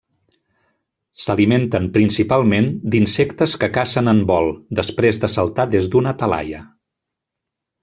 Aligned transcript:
S'alimenten 1.25 1.85
principalment 1.97 2.69
d'insectes 2.95 3.53
que 3.65 3.71
cacen 3.77 4.11
en 4.15 4.23
vol, 4.33 4.51
després 4.81 5.23
de 5.27 5.31
saltar 5.37 5.69
des 5.77 5.93
d'una 5.93 6.17
talaia. 6.25 6.67